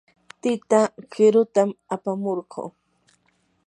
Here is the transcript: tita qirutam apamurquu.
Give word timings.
tita 0.41 0.81
qirutam 1.11 1.69
apamurquu. 1.95 2.61